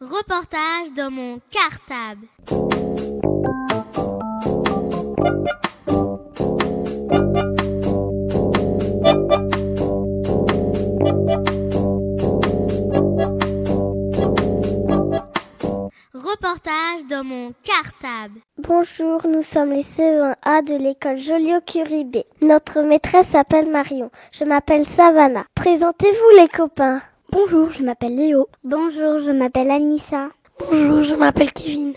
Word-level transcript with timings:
Reportage 0.00 0.92
dans 0.96 1.10
mon 1.10 1.40
cartable. 1.52 2.26
Reportage 16.12 17.06
dans 17.08 17.22
mon 17.22 17.52
cartable. 17.62 18.40
Bonjour, 18.58 19.24
nous 19.28 19.42
sommes 19.42 19.70
les 19.70 19.82
CE1A 19.82 20.64
de 20.64 20.76
l'école 20.76 21.18
Joliot-Curie 21.18 22.04
B. 22.04 22.16
Notre 22.42 22.82
maîtresse 22.82 23.28
s'appelle 23.28 23.70
Marion. 23.70 24.10
Je 24.32 24.44
m'appelle 24.44 24.86
Savannah. 24.86 25.46
Présentez-vous 25.54 26.36
les 26.40 26.48
copains. 26.48 27.00
Bonjour, 27.34 27.72
je 27.72 27.82
m'appelle 27.82 28.14
Léo. 28.14 28.46
Bonjour, 28.62 29.18
je 29.18 29.32
m'appelle 29.32 29.72
Anissa. 29.72 30.28
Bonjour, 30.60 31.02
je 31.02 31.16
m'appelle 31.16 31.52
Kevin. 31.52 31.94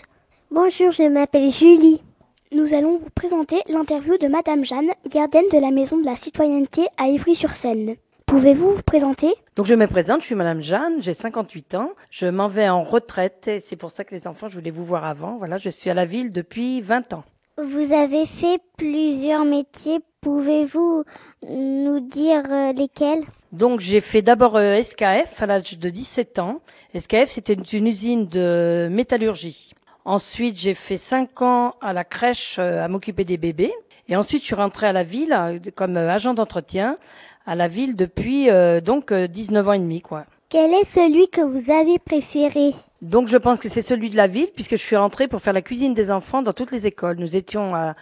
Bonjour, 0.50 0.90
je 0.90 1.08
m'appelle 1.08 1.52
Julie. 1.52 2.02
Nous 2.50 2.74
allons 2.74 2.98
vous 2.98 3.10
présenter 3.14 3.62
l'interview 3.68 4.18
de 4.18 4.26
Madame 4.26 4.64
Jeanne, 4.64 4.90
gardienne 5.08 5.44
de 5.52 5.58
la 5.58 5.70
Maison 5.70 5.96
de 5.96 6.04
la 6.04 6.16
Citoyenneté 6.16 6.88
à 6.96 7.06
Ivry-sur-Seine. 7.06 7.94
Pouvez-vous 8.26 8.72
vous 8.72 8.82
présenter? 8.82 9.32
Donc 9.54 9.66
je 9.66 9.76
me 9.76 9.86
présente, 9.86 10.22
je 10.22 10.26
suis 10.26 10.34
Madame 10.34 10.60
Jeanne, 10.60 10.94
j'ai 10.98 11.14
58 11.14 11.76
ans, 11.76 11.92
je 12.10 12.26
m'en 12.26 12.48
vais 12.48 12.68
en 12.68 12.82
retraite 12.82 13.46
et 13.46 13.60
c'est 13.60 13.76
pour 13.76 13.92
ça 13.92 14.02
que 14.02 14.16
les 14.16 14.26
enfants, 14.26 14.48
je 14.48 14.56
voulais 14.56 14.72
vous 14.72 14.84
voir 14.84 15.04
avant. 15.04 15.36
Voilà, 15.38 15.56
je 15.56 15.70
suis 15.70 15.88
à 15.88 15.94
la 15.94 16.04
ville 16.04 16.32
depuis 16.32 16.80
20 16.80 17.12
ans. 17.12 17.22
Vous 17.60 17.92
avez 17.92 18.24
fait 18.24 18.60
plusieurs 18.76 19.44
métiers. 19.44 19.98
Pouvez-vous 20.20 21.02
nous 21.48 21.98
dire 21.98 22.44
euh, 22.52 22.72
lesquels? 22.72 23.24
Donc 23.50 23.80
j'ai 23.80 24.00
fait 24.00 24.22
d'abord 24.22 24.54
euh, 24.54 24.80
SKF 24.80 25.42
à 25.42 25.46
l'âge 25.46 25.76
de 25.76 25.88
17 25.88 26.38
ans. 26.38 26.60
SKF 26.96 27.30
c'était 27.30 27.54
une 27.54 27.88
usine 27.88 28.28
de 28.28 28.88
métallurgie. 28.92 29.72
Ensuite 30.04 30.56
j'ai 30.56 30.74
fait 30.74 30.96
5 30.96 31.42
ans 31.42 31.74
à 31.80 31.92
la 31.92 32.04
crèche 32.04 32.60
euh, 32.60 32.84
à 32.84 32.86
m'occuper 32.86 33.24
des 33.24 33.38
bébés. 33.38 33.72
Et 34.08 34.14
ensuite 34.14 34.42
je 34.42 34.46
suis 34.46 34.54
rentrée 34.54 34.86
à 34.86 34.92
la 34.92 35.02
ville 35.02 35.60
comme 35.74 35.96
agent 35.96 36.34
d'entretien 36.34 36.96
à 37.44 37.56
la 37.56 37.66
ville 37.66 37.96
depuis 37.96 38.48
donc 38.84 39.10
euh, 39.10 39.26
19 39.26 39.68
ans 39.68 39.72
et 39.72 39.78
demi 39.80 40.00
quoi. 40.00 40.26
Quel 40.50 40.72
est 40.72 40.84
celui 40.84 41.28
que 41.28 41.42
vous 41.42 41.70
avez 41.70 41.98
préféré? 41.98 42.72
Donc 43.02 43.28
je 43.28 43.36
pense 43.36 43.58
que 43.58 43.68
c'est 43.68 43.82
celui 43.82 44.08
de 44.08 44.16
la 44.16 44.26
ville 44.26 44.48
puisque 44.54 44.76
je 44.76 44.82
suis 44.82 44.96
rentrée 44.96 45.28
pour 45.28 45.42
faire 45.42 45.52
la 45.52 45.60
cuisine 45.60 45.92
des 45.92 46.10
enfants 46.10 46.40
dans 46.40 46.54
toutes 46.54 46.72
les 46.72 46.86
écoles. 46.86 47.18
Nous 47.18 47.36
étions 47.36 47.74
à, 47.74 47.94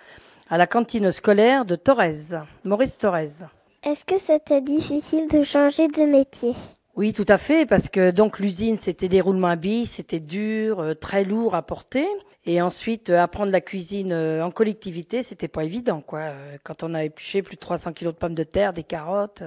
à 0.48 0.56
la 0.56 0.68
cantine 0.68 1.10
scolaire 1.10 1.64
de 1.64 1.74
Torres, 1.74 2.44
Maurice 2.62 2.98
Torres. 2.98 3.48
Est-ce 3.82 4.04
que 4.04 4.16
c'était 4.16 4.60
difficile 4.60 5.26
de 5.26 5.42
changer 5.42 5.88
de 5.88 6.04
métier? 6.04 6.52
Oui, 6.94 7.12
tout 7.12 7.26
à 7.28 7.36
fait, 7.36 7.66
parce 7.66 7.88
que 7.88 8.12
donc 8.12 8.38
l'usine 8.38 8.76
c'était 8.76 9.08
des 9.08 9.20
roulements 9.20 9.48
à 9.48 9.56
billes, 9.56 9.86
c'était 9.86 10.20
dur, 10.20 10.78
euh, 10.78 10.94
très 10.94 11.24
lourd 11.24 11.56
à 11.56 11.62
porter, 11.62 12.06
et 12.44 12.62
ensuite 12.62 13.10
euh, 13.10 13.20
apprendre 13.20 13.50
la 13.50 13.60
cuisine 13.60 14.12
euh, 14.12 14.44
en 14.44 14.52
collectivité, 14.52 15.24
c'était 15.24 15.48
pas 15.48 15.64
évident, 15.64 16.00
quoi. 16.00 16.30
Quand 16.62 16.84
on 16.84 16.94
a 16.94 17.02
épluché 17.02 17.42
plus 17.42 17.56
de 17.56 17.60
300 17.60 17.92
kilos 17.92 18.14
de 18.14 18.18
pommes 18.20 18.36
de 18.36 18.44
terre, 18.44 18.72
des 18.72 18.84
carottes, 18.84 19.42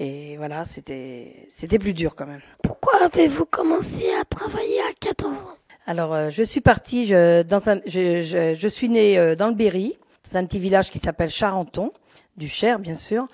et 0.00 0.36
voilà, 0.36 0.64
c'était 0.64 1.46
c'était 1.48 1.78
plus 1.78 1.92
dur 1.92 2.14
quand 2.14 2.26
même. 2.26 2.40
Pourquoi 2.62 3.02
avez-vous 3.02 3.46
commencé 3.46 4.04
à 4.12 4.24
travailler 4.24 4.78
à 4.80 4.92
14 5.00 5.32
ans? 5.32 5.56
Alors, 5.86 6.14
euh, 6.14 6.30
je 6.30 6.44
suis 6.44 6.60
partie 6.60 7.04
je, 7.06 7.42
dans 7.42 7.68
un, 7.68 7.80
je, 7.84 8.22
je, 8.22 8.54
je 8.54 8.68
suis 8.68 8.88
née 8.88 9.18
euh, 9.18 9.34
dans 9.34 9.48
le 9.48 9.54
Berry, 9.54 9.98
dans 10.30 10.38
un 10.38 10.44
petit 10.46 10.60
village 10.60 10.90
qui 10.92 11.00
s'appelle 11.00 11.30
Charenton, 11.30 11.92
du 12.36 12.46
Cher 12.48 12.78
bien 12.78 12.94
sûr. 12.94 13.26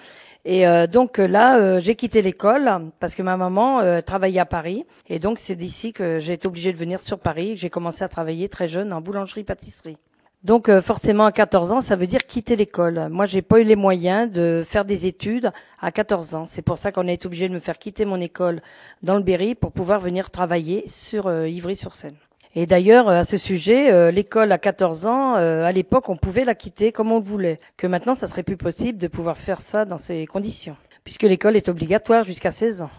Et 0.47 0.67
euh, 0.67 0.87
donc 0.87 1.19
euh, 1.19 1.27
là, 1.27 1.59
euh, 1.59 1.81
j'ai 1.81 1.97
quitté 1.97 2.23
l'école 2.23 2.91
parce 2.98 3.15
que 3.15 3.23
ma 3.23 3.37
maman 3.37 3.81
euh, 3.81 4.01
travaillait 4.01 4.41
à 4.41 4.47
Paris. 4.47 4.87
Et 5.09 5.19
donc 5.19 5.39
c'est 5.39 5.57
d'ici 5.57 5.92
que 5.92 6.19
j'ai 6.19 6.35
été 6.35 6.47
obligée 6.47 6.73
de 6.73 6.79
venir 6.79 6.98
sur 7.01 7.19
Paris. 7.19 7.57
J'ai 7.57 7.70
commencé 7.70 8.05
à 8.05 8.09
travailler 8.09 8.48
très 8.48 8.69
jeune 8.69 8.92
en 8.92 9.03
boulangerie-pâtisserie. 9.03 9.98
Donc 10.45 10.69
euh, 10.69 10.83
forcément 10.83 11.25
à 11.25 11.33
14 11.33 11.73
ans, 11.73 11.81
ça 11.81 11.97
veut 11.97 12.06
dire 12.06 12.27
quitter 12.27 12.55
l'école. 12.55 13.09
Moi, 13.11 13.25
j'ai 13.25 13.41
pas 13.41 13.61
eu 13.61 13.64
les 13.64 13.77
moyens 13.77 14.30
de 14.30 14.63
faire 14.64 14.85
des 14.85 15.07
études 15.07 15.51
à 15.80 15.91
14 15.91 16.35
ans. 16.35 16.45
C'est 16.45 16.61
pour 16.61 16.77
ça 16.77 16.92
qu'on 16.92 17.08
a 17.08 17.13
été 17.13 17.27
obligé 17.27 17.48
de 17.48 17.55
me 17.55 17.58
faire 17.58 17.79
quitter 17.79 18.05
mon 18.05 18.20
école 18.20 18.61
dans 19.02 19.14
le 19.17 19.23
Berry 19.23 19.55
pour 19.55 19.73
pouvoir 19.73 20.01
venir 20.01 20.30
travailler 20.30 20.85
sur 20.86 21.29
euh, 21.29 21.48
Ivry-sur-Seine. 21.48 22.17
Et 22.55 22.67
d'ailleurs, 22.67 23.08
euh, 23.08 23.20
à 23.20 23.24
ce 23.24 23.39
sujet, 23.39 24.13
l'école 24.13 24.52
à 24.52 24.58
14 24.58 25.07
ans, 25.07 25.35
à 25.35 25.73
l'époque, 25.73 26.11
on 26.11 26.17
pouvait 26.17 26.45
la 26.45 26.55
quitter 26.55 26.92
comme 26.92 27.11
on 27.11 27.19
le 27.19 27.24
voulait. 27.24 27.58
Que 27.79 27.86
maintenant, 27.86 28.14
ça 28.14 28.29
serait 28.29 28.42
plus 28.42 28.58
possible 28.58 28.98
de 28.98 29.08
pouvoir 29.08 29.39
faire 29.39 29.63
ça 29.63 29.86
dans 29.86 29.98
ces 29.98 30.27
conditions, 30.27 30.77
puisque 31.05 31.23
l'école 31.23 31.57
est 31.57 31.70
obligatoire 31.70 32.23
jusqu'à 32.23 32.51
16 32.51 32.83
ans. 32.83 32.90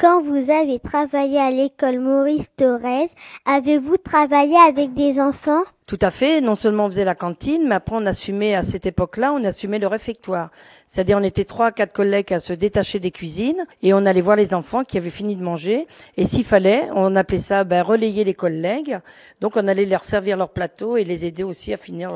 Quand 0.00 0.22
vous 0.22 0.50
avez 0.50 0.78
travaillé 0.78 1.38
à 1.38 1.50
l'école 1.50 1.98
Maurice 1.98 2.56
Thorez, 2.56 3.10
avez-vous 3.44 3.98
travaillé 3.98 4.56
avec 4.56 4.94
des 4.94 5.20
enfants? 5.20 5.60
Tout 5.86 5.98
à 6.00 6.10
fait. 6.10 6.40
Non 6.40 6.54
seulement 6.54 6.86
on 6.86 6.90
faisait 6.90 7.04
la 7.04 7.14
cantine, 7.14 7.68
mais 7.68 7.74
après 7.74 7.96
on 7.96 8.06
assumait 8.06 8.54
à 8.54 8.62
cette 8.62 8.86
époque-là, 8.86 9.30
on 9.34 9.44
assumait 9.44 9.78
le 9.78 9.88
réfectoire. 9.88 10.48
C'est-à-dire 10.86 11.18
on 11.18 11.22
était 11.22 11.44
trois, 11.44 11.70
quatre 11.70 11.92
collègues 11.92 12.32
à 12.32 12.38
se 12.38 12.54
détacher 12.54 12.98
des 12.98 13.10
cuisines 13.10 13.66
et 13.82 13.92
on 13.92 14.06
allait 14.06 14.22
voir 14.22 14.36
les 14.36 14.54
enfants 14.54 14.84
qui 14.84 14.96
avaient 14.96 15.10
fini 15.10 15.36
de 15.36 15.42
manger. 15.42 15.86
Et 16.16 16.24
s'il 16.24 16.44
fallait, 16.44 16.88
on 16.94 17.14
appelait 17.14 17.38
ça 17.38 17.64
ben, 17.64 17.82
relayer 17.82 18.24
les 18.24 18.32
collègues. 18.32 19.00
Donc 19.42 19.58
on 19.58 19.68
allait 19.68 19.84
leur 19.84 20.06
servir 20.06 20.38
leur 20.38 20.48
plateau 20.48 20.96
et 20.96 21.04
les 21.04 21.26
aider 21.26 21.42
aussi 21.42 21.74
à 21.74 21.76
finir, 21.76 22.10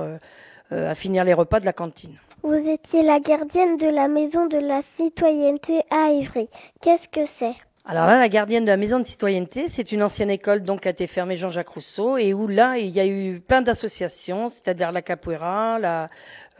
euh, 0.72 0.90
à 0.90 0.94
finir 0.94 1.22
les 1.24 1.34
repas 1.34 1.60
de 1.60 1.66
la 1.66 1.74
cantine. 1.74 2.16
Vous 2.42 2.66
étiez 2.66 3.02
la 3.02 3.20
gardienne 3.20 3.76
de 3.76 3.88
la 3.88 4.08
maison 4.08 4.46
de 4.46 4.56
la 4.56 4.80
citoyenneté 4.80 5.82
à 5.90 6.12
Ivry. 6.12 6.48
Qu'est-ce 6.80 7.10
que 7.10 7.26
c'est? 7.26 7.56
Alors 7.86 8.06
là, 8.06 8.18
la 8.18 8.30
gardienne 8.30 8.64
de 8.64 8.70
la 8.70 8.78
maison 8.78 8.98
de 8.98 9.04
citoyenneté, 9.04 9.68
c'est 9.68 9.92
une 9.92 10.02
ancienne 10.02 10.30
école 10.30 10.62
donc 10.62 10.86
a 10.86 10.90
été 10.90 11.06
fermée 11.06 11.36
Jean-Jacques 11.36 11.68
Rousseau 11.68 12.16
et 12.16 12.32
où 12.32 12.48
là 12.48 12.78
il 12.78 12.88
y 12.88 12.98
a 12.98 13.06
eu 13.06 13.40
plein 13.40 13.60
d'associations, 13.60 14.48
c'est-à-dire 14.48 14.90
la 14.90 15.02
capoeira, 15.02 15.78
la 15.78 16.08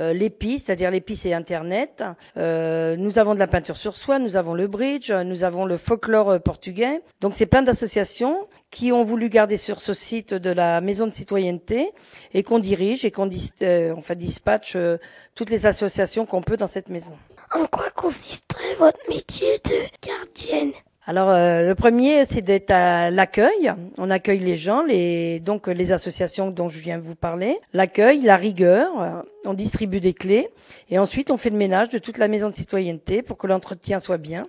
euh, 0.00 0.12
l'épi, 0.12 0.58
c'est-à-dire 0.58 0.90
l'épi 0.90 1.16
c'est 1.16 1.32
Internet. 1.32 2.04
Euh, 2.36 2.96
nous 2.96 3.18
avons 3.18 3.32
de 3.34 3.38
la 3.38 3.46
peinture 3.46 3.78
sur 3.78 3.96
soie, 3.96 4.18
nous 4.18 4.36
avons 4.36 4.52
le 4.52 4.66
bridge, 4.66 5.12
nous 5.12 5.44
avons 5.44 5.64
le 5.64 5.78
folklore 5.78 6.28
euh, 6.28 6.38
portugais. 6.38 7.00
Donc 7.22 7.34
c'est 7.34 7.46
plein 7.46 7.62
d'associations 7.62 8.46
qui 8.70 8.92
ont 8.92 9.04
voulu 9.04 9.28
garder 9.30 9.56
sur 9.56 9.80
ce 9.80 9.94
site 9.94 10.34
de 10.34 10.50
la 10.50 10.82
maison 10.82 11.06
de 11.06 11.12
citoyenneté 11.12 11.92
et 12.34 12.42
qu'on 12.42 12.58
dirige 12.58 13.06
et 13.06 13.10
qu'on 13.10 13.26
dis, 13.26 13.50
euh, 13.62 13.94
dispatche 14.14 14.74
euh, 14.76 14.98
toutes 15.34 15.48
les 15.48 15.64
associations 15.64 16.26
qu'on 16.26 16.42
peut 16.42 16.58
dans 16.58 16.66
cette 16.66 16.88
maison. 16.90 17.16
En 17.52 17.66
quoi 17.66 17.88
consisterait 17.90 18.74
votre 18.78 18.98
métier 19.08 19.60
de 19.64 20.06
gardienne? 20.06 20.72
Alors 21.06 21.28
euh, 21.28 21.60
le 21.60 21.74
premier, 21.74 22.24
c'est 22.24 22.40
d'être 22.40 22.70
à 22.70 23.10
l'accueil. 23.10 23.72
On 23.98 24.10
accueille 24.10 24.38
les 24.38 24.56
gens, 24.56 24.82
les 24.82 25.38
donc 25.38 25.66
les 25.66 25.92
associations 25.92 26.50
dont 26.50 26.68
je 26.68 26.80
viens 26.80 26.96
de 26.96 27.02
vous 27.02 27.14
parler. 27.14 27.58
L'accueil, 27.74 28.22
la 28.22 28.36
rigueur. 28.36 29.02
euh, 29.02 29.22
on 29.44 29.52
distribue 29.52 30.00
des 30.00 30.14
clés 30.14 30.48
et 30.88 30.98
ensuite 30.98 31.30
on 31.30 31.36
fait 31.36 31.50
le 31.50 31.58
ménage 31.58 31.90
de 31.90 31.98
toute 31.98 32.16
la 32.16 32.28
maison 32.28 32.48
de 32.48 32.54
citoyenneté 32.54 33.20
pour 33.20 33.36
que 33.36 33.46
l'entretien 33.46 33.98
soit 33.98 34.16
bien 34.16 34.46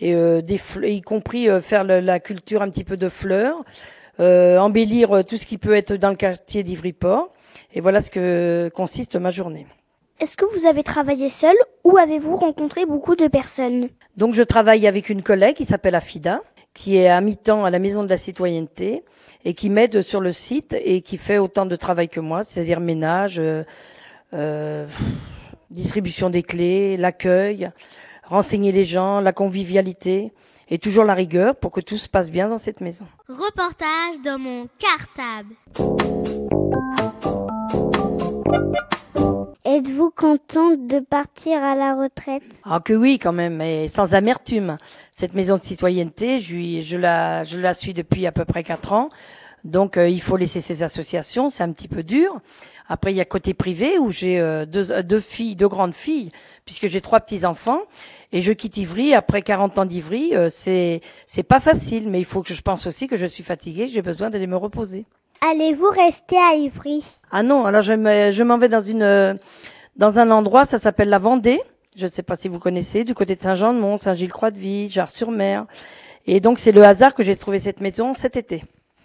et 0.00 0.14
euh, 0.14 0.42
des 0.42 0.60
y 0.82 1.00
compris 1.00 1.48
euh, 1.48 1.60
faire 1.60 1.84
la 1.84 2.20
culture 2.20 2.60
un 2.60 2.68
petit 2.68 2.84
peu 2.84 2.98
de 2.98 3.08
fleurs, 3.08 3.64
embellir 4.18 5.24
tout 5.24 5.38
ce 5.38 5.46
qui 5.46 5.56
peut 5.56 5.74
être 5.74 5.94
dans 5.94 6.10
le 6.10 6.16
quartier 6.16 6.62
d'Ivry-Port. 6.62 7.32
Et 7.72 7.80
voilà 7.80 8.00
ce 8.00 8.10
que 8.10 8.70
consiste 8.74 9.16
ma 9.16 9.30
journée. 9.30 9.66
Est-ce 10.20 10.36
que 10.36 10.44
vous 10.44 10.66
avez 10.66 10.82
travaillé 10.82 11.28
seul 11.28 11.56
ou 11.82 11.98
avez-vous 11.98 12.36
rencontré 12.36 12.86
beaucoup 12.86 13.16
de 13.16 13.26
personnes 13.26 13.88
Donc 14.16 14.34
je 14.34 14.42
travaille 14.42 14.86
avec 14.86 15.10
une 15.10 15.22
collègue 15.22 15.56
qui 15.56 15.64
s'appelle 15.64 15.96
Afida, 15.96 16.40
qui 16.72 16.96
est 16.96 17.08
à 17.08 17.20
mi-temps 17.20 17.64
à 17.64 17.70
la 17.70 17.80
Maison 17.80 18.04
de 18.04 18.08
la 18.08 18.16
Citoyenneté 18.16 19.02
et 19.44 19.54
qui 19.54 19.70
m'aide 19.70 20.02
sur 20.02 20.20
le 20.20 20.30
site 20.30 20.76
et 20.80 21.02
qui 21.02 21.18
fait 21.18 21.38
autant 21.38 21.66
de 21.66 21.74
travail 21.74 22.08
que 22.08 22.20
moi, 22.20 22.44
c'est-à-dire 22.44 22.80
ménage, 22.80 23.40
euh, 23.40 23.64
euh, 24.34 24.86
distribution 25.70 26.30
des 26.30 26.44
clés, 26.44 26.96
l'accueil, 26.96 27.70
renseigner 28.24 28.70
les 28.70 28.84
gens, 28.84 29.20
la 29.20 29.32
convivialité 29.32 30.32
et 30.70 30.78
toujours 30.78 31.04
la 31.04 31.14
rigueur 31.14 31.56
pour 31.56 31.72
que 31.72 31.80
tout 31.80 31.96
se 31.96 32.08
passe 32.08 32.30
bien 32.30 32.48
dans 32.48 32.58
cette 32.58 32.80
maison. 32.80 33.06
Reportage 33.28 34.22
dans 34.24 34.38
mon 34.38 34.68
cartable. 34.78 35.54
Êtes-vous 39.84 40.10
contente 40.16 40.86
de 40.86 40.98
partir 41.00 41.62
à 41.62 41.74
la 41.74 41.94
retraite? 41.94 42.42
Ah 42.64 42.80
que 42.82 42.94
oui 42.94 43.18
quand 43.18 43.34
même, 43.34 43.56
mais 43.56 43.86
sans 43.86 44.14
amertume. 44.14 44.78
Cette 45.12 45.34
maison 45.34 45.56
de 45.56 45.60
citoyenneté, 45.60 46.38
je, 46.38 46.80
je, 46.82 46.96
la, 46.96 47.44
je 47.44 47.58
la 47.58 47.74
suis 47.74 47.92
depuis 47.92 48.26
à 48.26 48.32
peu 48.32 48.46
près 48.46 48.64
quatre 48.64 48.94
ans. 48.94 49.10
Donc 49.62 49.98
euh, 49.98 50.08
il 50.08 50.22
faut 50.22 50.38
laisser 50.38 50.62
ces 50.62 50.82
associations, 50.82 51.50
c'est 51.50 51.62
un 51.64 51.70
petit 51.72 51.88
peu 51.88 52.02
dur. 52.02 52.40
Après 52.88 53.12
il 53.12 53.16
y 53.16 53.20
a 53.20 53.26
côté 53.26 53.52
privé 53.52 53.98
où 53.98 54.10
j'ai 54.10 54.40
euh, 54.40 54.64
deux, 54.64 54.90
euh, 54.90 55.02
deux 55.02 55.20
filles, 55.20 55.54
deux 55.54 55.68
grandes 55.68 55.94
filles, 55.94 56.30
puisque 56.64 56.86
j'ai 56.86 57.02
trois 57.02 57.20
petits 57.20 57.44
enfants. 57.44 57.80
Et 58.32 58.40
je 58.40 58.52
quitte 58.52 58.78
Ivry 58.78 59.12
après 59.12 59.42
40 59.42 59.78
ans 59.80 59.84
d'Ivry. 59.84 60.34
Euh, 60.34 60.48
c'est 60.50 61.02
c'est 61.26 61.42
pas 61.42 61.60
facile, 61.60 62.08
mais 62.08 62.20
il 62.20 62.24
faut 62.24 62.42
que 62.42 62.54
je 62.54 62.62
pense 62.62 62.86
aussi 62.86 63.06
que 63.06 63.16
je 63.16 63.26
suis 63.26 63.44
fatiguée, 63.44 63.88
j'ai 63.88 64.00
besoin 64.02 64.30
d'aller 64.30 64.46
me 64.46 64.56
reposer. 64.56 65.04
Allez-vous 65.46 65.88
rester 65.90 66.36
à 66.38 66.54
Ivry? 66.54 67.04
Ah 67.30 67.42
non, 67.42 67.66
alors 67.66 67.82
je 67.82 67.92
me- 67.92 68.30
je 68.30 68.42
m'en 68.42 68.56
vais 68.56 68.70
dans 68.70 68.80
une 68.80 69.02
euh, 69.02 69.34
dans 69.96 70.18
un 70.18 70.30
endroit, 70.30 70.64
ça 70.64 70.78
s'appelle 70.78 71.08
la 71.08 71.18
Vendée. 71.18 71.60
Je 71.96 72.04
ne 72.04 72.10
sais 72.10 72.22
pas 72.22 72.34
si 72.34 72.48
vous 72.48 72.58
connaissez, 72.58 73.04
du 73.04 73.14
côté 73.14 73.36
de 73.36 73.40
Saint-Jean-de-Mont, 73.40 73.96
Saint-Gilles-Croix-de-Vie, 73.96 74.88
Jarre-sur-Mer. 74.88 75.66
Et 76.26 76.40
donc 76.40 76.58
c'est 76.58 76.72
le 76.72 76.82
hasard 76.82 77.14
que 77.14 77.22
j'ai 77.22 77.36
trouvé 77.36 77.58
cette 77.58 77.80
maison 77.80 78.12
cet 78.14 78.36
été. 78.36 78.64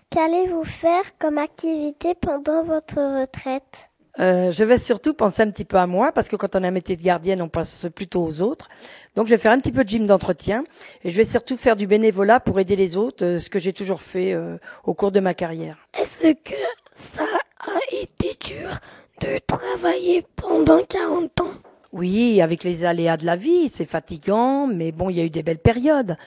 Qu'allez-vous 0.09 0.63
faire 0.63 1.03
comme 1.19 1.37
activité 1.37 2.15
pendant 2.19 2.63
votre 2.63 2.95
retraite? 2.95 3.89
Euh, 4.19 4.51
je 4.51 4.63
vais 4.63 4.77
surtout 4.79 5.13
penser 5.13 5.43
un 5.43 5.51
petit 5.51 5.65
peu 5.65 5.77
à 5.77 5.85
moi 5.85 6.11
parce 6.11 6.27
que 6.27 6.35
quand 6.35 6.55
on 6.55 6.63
a 6.63 6.67
un 6.67 6.71
métier 6.71 6.95
de 6.95 7.03
gardienne, 7.03 7.41
on 7.41 7.47
pense 7.47 7.85
plutôt 7.95 8.23
aux 8.23 8.41
autres. 8.41 8.67
Donc 9.15 9.27
je 9.27 9.31
vais 9.31 9.37
faire 9.37 9.51
un 9.51 9.59
petit 9.59 9.71
peu 9.71 9.83
de 9.83 9.89
gym 9.89 10.07
d'entretien 10.07 10.63
et 11.03 11.11
je 11.11 11.15
vais 11.15 11.25
surtout 11.25 11.57
faire 11.57 11.75
du 11.75 11.85
bénévolat 11.87 12.39
pour 12.39 12.59
aider 12.59 12.75
les 12.75 12.97
autres, 12.97 13.23
euh, 13.23 13.39
ce 13.39 13.49
que 13.49 13.59
j'ai 13.59 13.71
toujours 13.71 14.01
fait 14.01 14.33
euh, 14.33 14.57
au 14.83 14.93
cours 14.93 15.11
de 15.11 15.19
ma 15.19 15.33
carrière. 15.35 15.77
Est-ce 15.93 16.33
que 16.33 16.55
ça 16.95 17.23
a 17.59 17.95
été 17.95 18.35
dur? 18.45 18.79
De 19.19 19.39
travailler 19.45 20.25
pendant 20.35 20.83
40 20.83 21.41
ans 21.41 21.51
Oui, 21.91 22.41
avec 22.41 22.63
les 22.63 22.85
aléas 22.85 23.17
de 23.17 23.25
la 23.25 23.35
vie, 23.35 23.67
c'est 23.67 23.85
fatigant, 23.85 24.67
mais 24.67 24.91
bon, 24.91 25.09
il 25.09 25.17
y 25.17 25.21
a 25.21 25.25
eu 25.25 25.29
des 25.29 25.43
belles 25.43 25.59
périodes. 25.59 26.17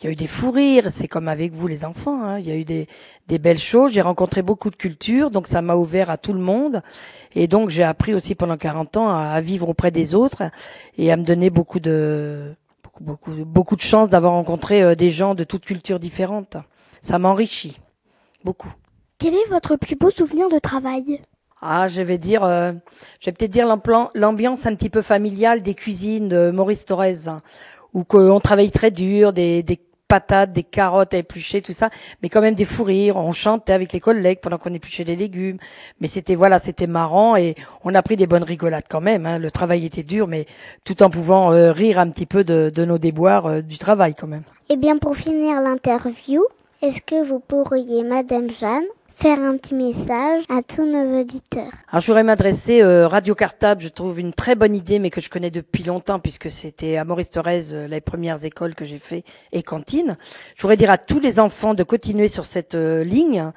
Il 0.00 0.06
y 0.06 0.08
a 0.08 0.12
eu 0.12 0.16
des 0.16 0.26
fous 0.26 0.50
rires, 0.50 0.88
c'est 0.90 1.08
comme 1.08 1.28
avec 1.28 1.52
vous 1.52 1.66
les 1.66 1.84
enfants. 1.84 2.22
Hein. 2.22 2.38
Il 2.38 2.48
y 2.48 2.50
a 2.50 2.56
eu 2.56 2.64
des, 2.64 2.88
des 3.28 3.38
belles 3.38 3.58
choses. 3.58 3.92
J'ai 3.92 4.00
rencontré 4.00 4.40
beaucoup 4.40 4.70
de 4.70 4.76
cultures, 4.76 5.30
donc 5.30 5.46
ça 5.46 5.60
m'a 5.60 5.76
ouvert 5.76 6.08
à 6.10 6.16
tout 6.16 6.32
le 6.32 6.40
monde. 6.40 6.82
Et 7.34 7.46
donc 7.46 7.68
j'ai 7.68 7.82
appris 7.82 8.14
aussi 8.14 8.34
pendant 8.34 8.56
40 8.56 8.96
ans 8.96 9.08
à, 9.10 9.40
vivre 9.40 9.68
auprès 9.68 9.90
des 9.90 10.14
autres 10.14 10.44
et 10.96 11.12
à 11.12 11.16
me 11.16 11.22
donner 11.22 11.50
beaucoup 11.50 11.80
de 11.80 12.54
beaucoup 12.82 13.04
beaucoup, 13.04 13.44
beaucoup 13.44 13.76
de 13.76 13.82
chance 13.82 14.08
d'avoir 14.08 14.32
rencontré 14.32 14.82
euh, 14.82 14.94
des 14.94 15.10
gens 15.10 15.34
de 15.34 15.44
toutes 15.44 15.64
cultures 15.64 16.00
différentes. 16.00 16.56
Ça 17.02 17.18
m'enrichit 17.18 17.78
beaucoup. 18.42 18.72
Quel 19.18 19.34
est 19.34 19.48
votre 19.50 19.76
plus 19.76 19.96
beau 19.96 20.10
souvenir 20.10 20.48
de 20.48 20.58
travail? 20.58 21.20
Ah, 21.62 21.88
je 21.88 22.02
vais 22.02 22.18
dire, 22.18 22.44
euh, 22.44 22.72
je 23.20 23.26
vais 23.26 23.32
peut-être 23.32 23.50
dire 23.50 23.66
l'ambiance 24.14 24.66
un 24.66 24.74
petit 24.74 24.90
peu 24.90 25.02
familiale 25.02 25.62
des 25.62 25.74
cuisines 25.74 26.28
de 26.28 26.50
Maurice 26.50 26.84
Thorez, 26.84 27.28
hein, 27.28 27.38
où 27.94 28.04
on 28.12 28.40
travaille 28.40 28.70
très 28.70 28.90
dur, 28.90 29.32
des, 29.32 29.62
des 29.62 29.78
patates, 30.10 30.52
des 30.52 30.64
carottes 30.64 31.14
à 31.14 31.18
éplucher, 31.18 31.62
tout 31.62 31.72
ça, 31.72 31.88
mais 32.20 32.28
quand 32.28 32.40
même 32.40 32.56
des 32.56 32.64
fous 32.66 32.82
rires. 32.82 33.16
On 33.16 33.32
chantait 33.32 33.72
avec 33.72 33.92
les 33.92 34.00
collègues 34.00 34.40
pendant 34.42 34.58
qu'on 34.58 34.74
épluchait 34.74 35.04
les 35.04 35.16
légumes. 35.16 35.58
Mais 36.00 36.08
c'était 36.08 36.34
voilà, 36.34 36.58
c'était 36.58 36.88
marrant 36.88 37.36
et 37.36 37.54
on 37.84 37.94
a 37.94 38.02
pris 38.02 38.16
des 38.16 38.26
bonnes 38.26 38.42
rigolades 38.42 38.86
quand 38.90 39.00
même. 39.00 39.24
Hein. 39.24 39.38
Le 39.38 39.50
travail 39.50 39.86
était 39.86 40.02
dur, 40.02 40.26
mais 40.26 40.46
tout 40.84 41.02
en 41.02 41.10
pouvant 41.10 41.52
euh, 41.52 41.70
rire 41.70 42.00
un 42.00 42.10
petit 42.10 42.26
peu 42.26 42.42
de, 42.42 42.84
nos 42.84 42.98
déboires 42.98 43.46
euh, 43.46 43.60
du 43.62 43.78
travail 43.78 44.14
quand 44.14 44.26
même. 44.26 44.42
Eh 44.68 44.76
bien, 44.76 44.98
pour 44.98 45.16
finir 45.16 45.60
l'interview, 45.60 46.44
est-ce 46.82 47.00
que 47.02 47.24
vous 47.24 47.38
pourriez, 47.38 48.02
Madame 48.02 48.50
Jeanne, 48.50 48.84
faire 49.20 49.38
un 49.38 49.58
petit 49.58 49.74
message 49.74 50.44
à 50.48 50.62
tous 50.62 50.86
nos 50.86 51.20
auditeurs. 51.20 51.70
Alors 51.88 52.00
je 52.00 52.06
voudrais 52.06 52.22
m'adresser 52.22 52.80
euh, 52.80 53.06
Radio 53.06 53.34
Cartable, 53.34 53.82
je 53.82 53.88
trouve 53.88 54.18
une 54.18 54.32
très 54.32 54.54
bonne 54.54 54.74
idée 54.74 54.98
mais 54.98 55.10
que 55.10 55.20
je 55.20 55.28
connais 55.28 55.50
depuis 55.50 55.84
longtemps 55.84 56.18
puisque 56.18 56.50
c'était 56.50 56.96
à 56.96 57.04
Maurice 57.04 57.28
Thorez 57.28 57.72
euh, 57.72 57.86
les 57.86 58.00
premières 58.00 58.42
écoles 58.46 58.74
que 58.74 58.86
j'ai 58.86 58.96
fait 58.96 59.24
et 59.52 59.62
cantine. 59.62 60.16
Je 60.56 60.62
voudrais 60.62 60.78
dire 60.78 60.90
à 60.90 60.96
tous 60.96 61.20
les 61.20 61.38
enfants 61.38 61.74
de 61.74 61.82
continuer 61.82 62.28
sur 62.28 62.46
cette 62.46 62.74
euh, 62.74 63.04
ligne 63.04 63.52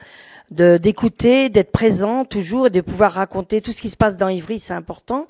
de 0.51 0.75
d'écouter, 0.75 1.47
d'être 1.47 1.71
présent 1.71 2.25
toujours 2.25 2.67
et 2.67 2.69
de 2.69 2.81
pouvoir 2.81 3.13
raconter 3.13 3.61
tout 3.61 3.71
ce 3.71 3.81
qui 3.81 3.89
se 3.89 3.97
passe 3.97 4.17
dans 4.17 4.27
Ivry, 4.27 4.59
c'est 4.59 4.73
important. 4.73 5.27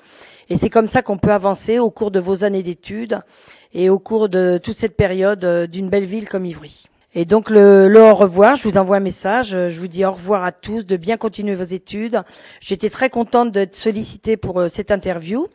Et 0.50 0.56
c'est 0.56 0.68
comme 0.68 0.88
ça 0.88 1.02
qu'on 1.02 1.16
peut 1.16 1.32
avancer 1.32 1.78
au 1.78 1.90
cours 1.90 2.10
de 2.10 2.18
vos 2.18 2.42
années 2.42 2.64
d'études 2.64 3.20
et 3.72 3.88
au 3.88 4.00
cours 4.00 4.28
de 4.28 4.58
toute 4.60 4.76
cette 4.76 4.96
période 4.96 5.44
euh, 5.44 5.68
d'une 5.68 5.90
belle 5.90 6.06
ville 6.06 6.28
comme 6.28 6.44
Ivry. 6.44 6.88
Et 7.16 7.24
donc 7.24 7.48
le, 7.48 7.88
le, 7.88 8.00
au 8.02 8.14
revoir, 8.14 8.56
je 8.56 8.68
vous 8.68 8.76
envoie 8.76 8.96
un 8.96 9.00
message, 9.00 9.50
je 9.50 9.80
vous 9.80 9.86
dis 9.86 10.04
au 10.04 10.10
revoir 10.10 10.42
à 10.42 10.50
tous, 10.50 10.84
de 10.84 10.96
bien 10.96 11.16
continuer 11.16 11.54
vos 11.54 11.62
études. 11.62 12.22
J'étais 12.60 12.90
très 12.90 13.08
contente 13.08 13.52
d'être 13.52 13.76
sollicitée 13.76 14.36
pour 14.36 14.60
euh, 14.60 14.68
cette 14.68 14.90
interview 14.90 15.46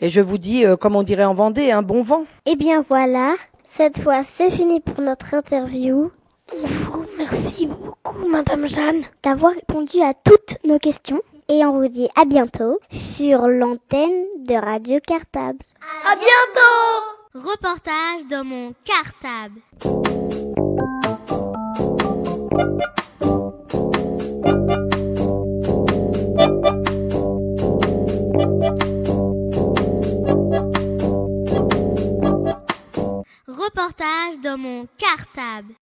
et 0.00 0.08
je 0.08 0.20
vous 0.20 0.38
dis, 0.38 0.66
euh, 0.66 0.76
comme 0.76 0.96
on 0.96 1.04
dirait 1.04 1.24
en 1.24 1.34
Vendée, 1.34 1.70
un 1.70 1.82
bon 1.82 2.02
vent. 2.02 2.24
Eh 2.46 2.56
bien 2.56 2.84
voilà, 2.88 3.34
cette 3.68 4.00
fois 4.00 4.22
c'est 4.24 4.50
fini 4.50 4.80
pour 4.80 5.00
notre 5.00 5.34
interview. 5.34 6.10
On 6.52 6.66
vous 6.66 7.06
remercie 7.06 7.68
beaucoup, 7.68 8.28
Madame 8.28 8.66
Jeanne, 8.66 9.02
d'avoir 9.22 9.52
répondu 9.52 10.02
à 10.02 10.14
toutes 10.14 10.56
nos 10.64 10.78
questions. 10.80 11.22
Et 11.48 11.64
on 11.64 11.78
vous 11.78 11.88
dit 11.88 12.08
à 12.20 12.24
bientôt 12.24 12.80
sur 12.90 13.46
l'antenne 13.46 14.24
de 14.48 14.54
Radio 14.54 14.98
Cartable. 15.06 15.58
À 16.10 16.16
bientôt 16.16 17.48
Reportage 17.48 18.26
dans 18.30 18.44
mon 18.44 18.72
cartable. 18.84 19.60
Reportage 19.80 19.84
dans 19.84 19.94
mon 19.94 20.34
cartable. 20.34 20.43
Thank 22.56 22.80
you. 22.82 22.93